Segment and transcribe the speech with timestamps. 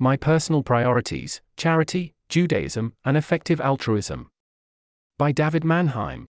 [0.00, 4.30] My Personal Priorities Charity, Judaism, and Effective Altruism.
[5.18, 6.28] By David Manheim.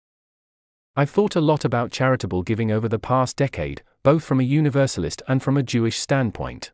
[0.95, 5.21] I've thought a lot about charitable giving over the past decade, both from a universalist
[5.27, 6.71] and from a Jewish standpoint.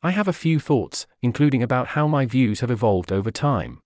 [0.00, 3.80] I have a few thoughts, including about how my views have evolved over time.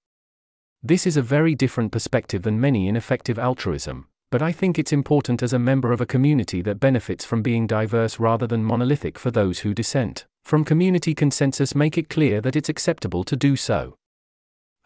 [0.83, 4.93] This is a very different perspective than many in effective altruism, but I think it's
[4.93, 9.19] important as a member of a community that benefits from being diverse rather than monolithic
[9.19, 10.27] for those who dissent.
[10.45, 13.97] From community consensus, make it clear that it's acceptable to do so.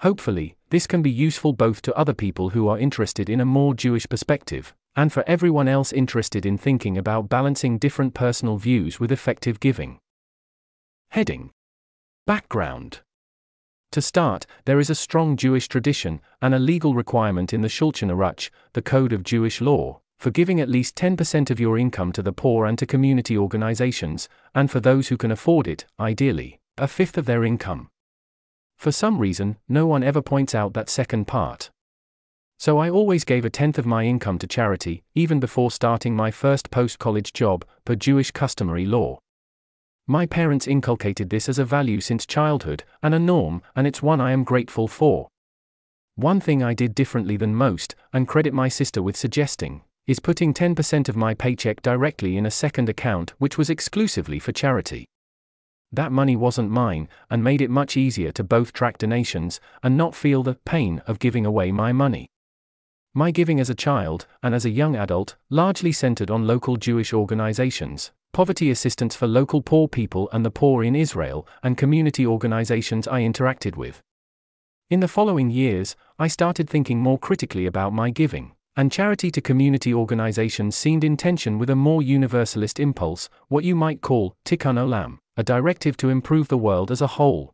[0.01, 3.75] Hopefully, this can be useful both to other people who are interested in a more
[3.75, 9.13] Jewish perspective, and for everyone else interested in thinking about balancing different personal views with
[9.13, 9.99] effective giving.
[11.11, 11.51] Heading
[12.27, 13.01] Background
[13.95, 18.11] To start, there is a strong Jewish tradition and a legal requirement in the Shulchan
[18.11, 22.21] Aruch, the Code of Jewish Law, for giving at least 10% of your income to
[22.21, 26.89] the poor and to community organizations, and for those who can afford it, ideally, a
[26.89, 27.89] fifth of their income.
[28.77, 31.71] For some reason, no one ever points out that second part.
[32.59, 36.33] So I always gave a tenth of my income to charity, even before starting my
[36.33, 39.21] first post college job, per Jewish customary law.
[40.07, 44.21] My parents inculcated this as a value since childhood, and a norm, and it's one
[44.21, 45.29] I am grateful for.
[46.15, 50.53] One thing I did differently than most, and credit my sister with suggesting, is putting
[50.53, 55.07] 10% of my paycheck directly in a second account which was exclusively for charity.
[55.91, 60.15] That money wasn't mine, and made it much easier to both track donations and not
[60.15, 62.29] feel the pain of giving away my money.
[63.17, 67.13] My giving as a child, and as a young adult, largely centered on local Jewish
[67.13, 73.07] organizations, poverty assistance for local poor people and the poor in Israel, and community organizations
[73.07, 74.03] I interacted with.
[74.91, 79.41] In the following years, I started thinking more critically about my giving, and charity to
[79.41, 84.77] community organizations seemed in tension with a more universalist impulse, what you might call tikkun
[84.77, 87.54] olam a directive to improve the world as a whole.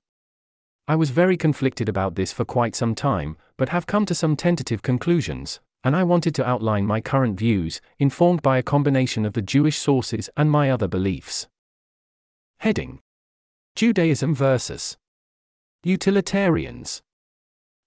[0.90, 4.34] I was very conflicted about this for quite some time, but have come to some
[4.34, 9.34] tentative conclusions, and I wanted to outline my current views, informed by a combination of
[9.34, 11.46] the Jewish sources and my other beliefs.
[12.58, 12.98] Heading
[13.76, 14.96] Judaism versus
[15.84, 17.02] Utilitarians.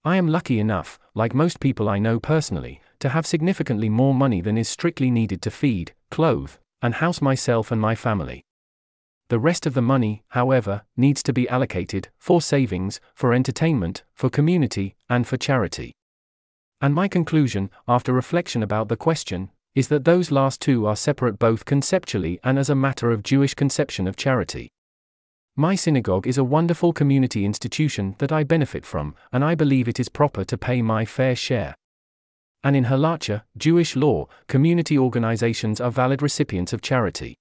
[0.06, 4.40] I am lucky enough, like most people I know personally, to have significantly more money
[4.40, 8.46] than is strictly needed to feed, clothe, and house myself and my family.
[9.34, 14.30] The rest of the money, however, needs to be allocated for savings, for entertainment, for
[14.30, 15.92] community, and for charity.
[16.80, 21.40] And my conclusion, after reflection about the question, is that those last two are separate
[21.40, 24.70] both conceptually and as a matter of Jewish conception of charity.
[25.56, 30.00] My synagogue is a wonderful community institution that I benefit from, and I believe it
[30.00, 31.74] is proper to pay my fair share.
[32.64, 37.36] And in Halacha, Jewish law, community organizations are valid recipients of charity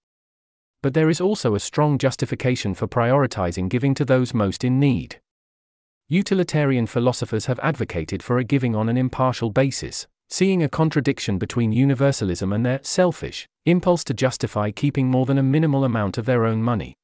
[0.83, 5.21] but there is also a strong justification for prioritizing giving to those most in need.
[6.09, 11.73] Utilitarian philosophers have advocated for a giving on an impartial basis, seeing a contradiction between
[11.73, 16.45] universalism and their selfish impulse to justify keeping more than a minimal amount of their
[16.45, 16.97] own money.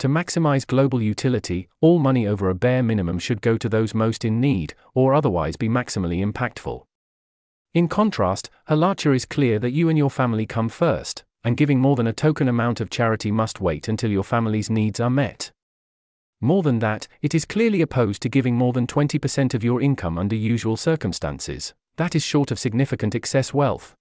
[0.00, 4.24] To maximize global utility, all money over a bare minimum should go to those most
[4.24, 6.84] in need, or otherwise be maximally impactful.
[7.74, 11.96] In contrast, Halacha is clear that you and your family come first, and giving more
[11.96, 15.50] than a token amount of charity must wait until your family's needs are met.
[16.40, 20.18] More than that, it is clearly opposed to giving more than 20% of your income
[20.18, 23.94] under usual circumstances, that is short of significant excess wealth.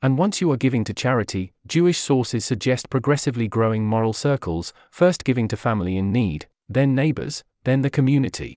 [0.00, 5.24] And once you are giving to charity, Jewish sources suggest progressively growing moral circles, first
[5.24, 8.54] giving to family in need, then neighbors, then the community.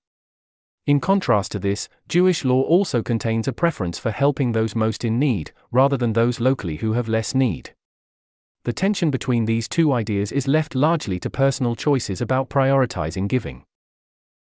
[0.86, 5.18] In contrast to this, Jewish law also contains a preference for helping those most in
[5.18, 7.74] need, rather than those locally who have less need
[8.64, 13.64] the tension between these two ideas is left largely to personal choices about prioritizing giving.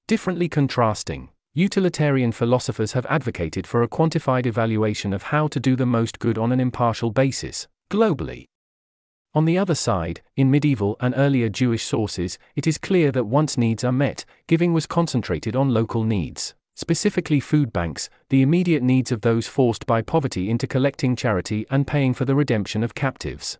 [0.07, 5.85] Differently contrasting, utilitarian philosophers have advocated for a quantified evaluation of how to do the
[5.85, 8.45] most good on an impartial basis, globally.
[9.33, 13.57] On the other side, in medieval and earlier Jewish sources, it is clear that once
[13.57, 19.11] needs are met, giving was concentrated on local needs, specifically food banks, the immediate needs
[19.11, 23.57] of those forced by poverty into collecting charity and paying for the redemption of captives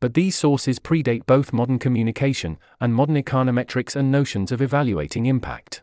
[0.00, 5.82] but these sources predate both modern communication and modern econometrics and notions of evaluating impact.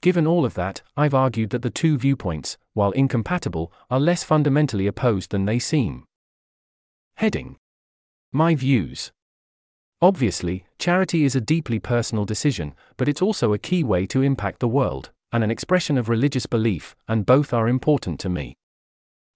[0.00, 4.86] Given all of that, I've argued that the two viewpoints, while incompatible, are less fundamentally
[4.86, 6.04] opposed than they seem.
[7.16, 7.56] Heading
[8.32, 9.10] My views.
[10.00, 14.60] Obviously, charity is a deeply personal decision, but it's also a key way to impact
[14.60, 18.57] the world, and an expression of religious belief, and both are important to me.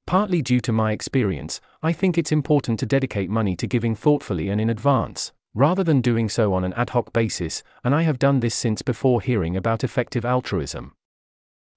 [0.07, 4.49] Partly due to my experience, I think it's important to dedicate money to giving thoughtfully
[4.49, 8.19] and in advance, rather than doing so on an ad hoc basis, and I have
[8.19, 10.93] done this since before hearing about effective altruism.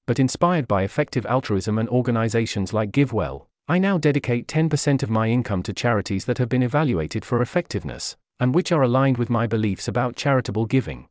[0.07, 5.29] But inspired by effective altruism and organizations like GiveWell, I now dedicate 10% of my
[5.29, 9.47] income to charities that have been evaluated for effectiveness, and which are aligned with my
[9.47, 11.07] beliefs about charitable giving.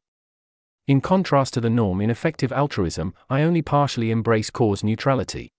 [0.87, 5.50] In contrast to the norm in effective altruism, I only partially embrace cause neutrality.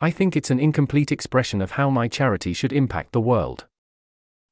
[0.00, 3.66] I think it's an incomplete expression of how my charity should impact the world.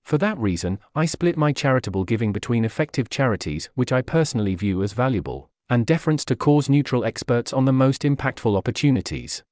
[0.02, 4.82] For that reason, I split my charitable giving between effective charities, which I personally view
[4.82, 9.44] as valuable, and deference to cause neutral experts on the most impactful opportunities.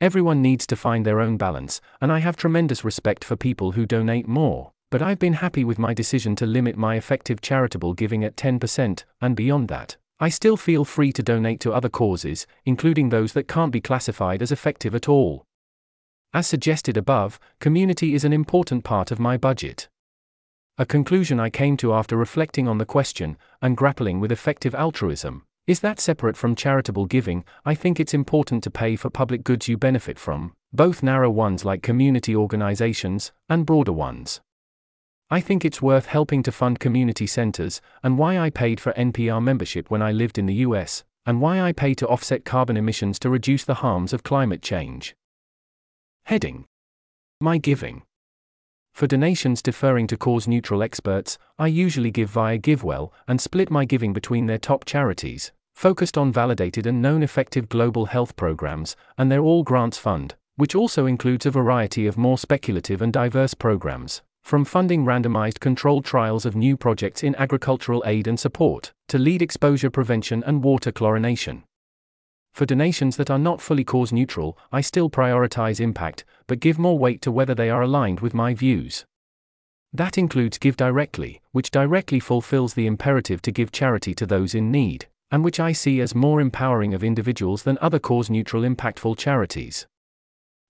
[0.00, 3.86] Everyone needs to find their own balance, and I have tremendous respect for people who
[3.86, 8.24] donate more, but I've been happy with my decision to limit my effective charitable giving
[8.24, 13.10] at 10%, and beyond that, I still feel free to donate to other causes, including
[13.10, 15.44] those that can't be classified as effective at all.
[16.32, 19.90] As suggested above, community is an important part of my budget.
[20.78, 25.44] A conclusion I came to after reflecting on the question and grappling with effective altruism
[25.66, 29.68] is that separate from charitable giving, I think it's important to pay for public goods
[29.68, 34.40] you benefit from, both narrow ones like community organizations, and broader ones.
[35.30, 39.42] I think it's worth helping to fund community centers, and why I paid for NPR
[39.42, 43.18] membership when I lived in the US, and why I pay to offset carbon emissions
[43.20, 45.16] to reduce the harms of climate change.
[46.26, 46.66] Heading
[47.40, 48.02] My giving.
[48.92, 53.84] For donations deferring to cause neutral experts, I usually give via GiveWell and split my
[53.84, 59.32] giving between their top charities, focused on validated and known effective global health programs, and
[59.32, 64.22] their All Grants Fund, which also includes a variety of more speculative and diverse programs,
[64.44, 69.40] from funding randomized controlled trials of new projects in agricultural aid and support, to lead
[69.40, 71.62] exposure prevention and water chlorination.
[72.52, 76.98] For donations that are not fully cause neutral, I still prioritize impact, but give more
[76.98, 79.06] weight to whether they are aligned with my views.
[79.94, 85.06] That includes GiveDirectly, which directly fulfills the imperative to give charity to those in need,
[85.30, 89.86] and which I see as more empowering of individuals than other cause neutral impactful charities.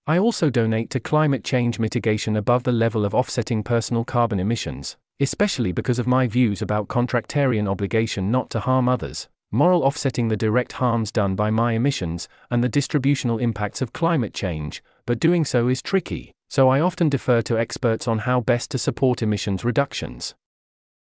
[0.07, 4.97] I also donate to climate change mitigation above the level of offsetting personal carbon emissions,
[5.19, 10.37] especially because of my views about contractarian obligation not to harm others, moral offsetting the
[10.37, 15.43] direct harms done by my emissions, and the distributional impacts of climate change, but doing
[15.43, 19.65] so is tricky, so I often defer to experts on how best to support emissions
[19.65, 20.35] reductions.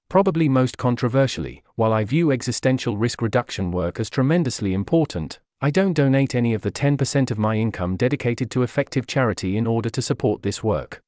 [0.10, 5.92] Probably most controversially, while I view existential risk reduction work as tremendously important, I don't
[5.92, 10.02] donate any of the 10% of my income dedicated to effective charity in order to
[10.02, 11.02] support this work.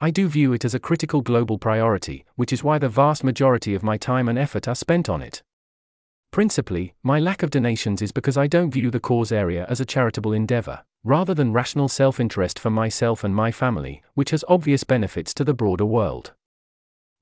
[0.00, 3.76] I do view it as a critical global priority, which is why the vast majority
[3.76, 5.44] of my time and effort are spent on it.
[6.32, 9.84] Principally, my lack of donations is because I don't view the cause area as a
[9.84, 14.82] charitable endeavor, rather than rational self interest for myself and my family, which has obvious
[14.82, 16.32] benefits to the broader world.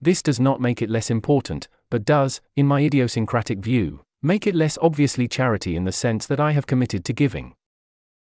[0.01, 4.55] This does not make it less important, but does, in my idiosyncratic view, make it
[4.55, 7.55] less obviously charity in the sense that I have committed to giving.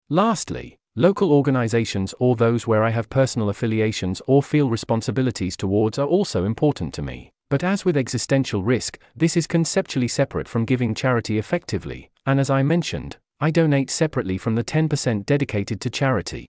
[0.09, 6.07] Lastly, local organizations or those where I have personal affiliations or feel responsibilities towards are
[6.07, 7.33] also important to me.
[7.51, 12.49] But as with existential risk, this is conceptually separate from giving charity effectively, and as
[12.49, 16.47] I mentioned, I donate separately from the 10% dedicated to charity.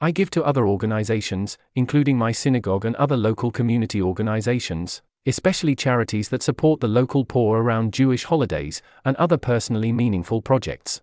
[0.00, 6.28] I give to other organizations, including my synagogue and other local community organizations, especially charities
[6.30, 11.00] that support the local poor around Jewish holidays, and other personally meaningful projects.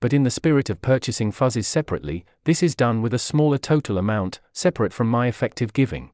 [0.00, 3.98] But in the spirit of purchasing fuzzies separately, this is done with a smaller total
[3.98, 6.10] amount, separate from my effective giving.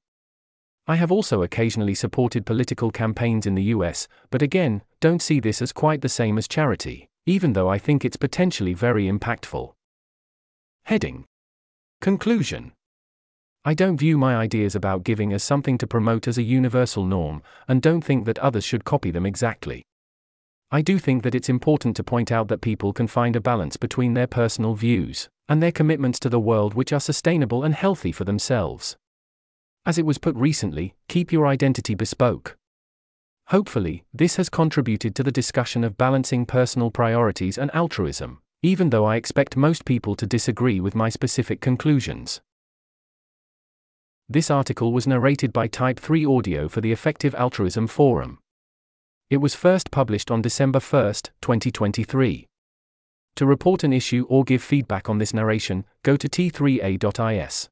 [0.89, 5.63] I have also occasionally supported political campaigns in the US, but again, don't see this
[5.63, 9.73] as quite the same as charity, even though I think it's potentially very impactful.
[10.85, 11.25] Heading
[12.01, 12.73] Conclusion
[13.67, 17.43] I don't view my ideas about giving as something to promote as a universal norm,
[17.67, 19.83] and don't think that others should copy them exactly.
[20.71, 23.77] I do think that it's important to point out that people can find a balance
[23.77, 28.13] between their personal views and their commitments to the world which are sustainable and healthy
[28.13, 28.97] for themselves.
[29.85, 32.57] As it was put recently, keep your identity bespoke.
[33.49, 39.07] Hopefully, this has contributed to the discussion of balancing personal priorities and altruism, even though
[39.07, 42.41] I expect most people to disagree with my specific conclusions.
[44.29, 48.41] This article was narrated by Type 3 Audio for the Effective Altruism Forum.
[49.31, 52.49] It was first published on December 1, 2023.
[53.37, 57.69] To report an issue or give feedback on this narration, go to t3a.is.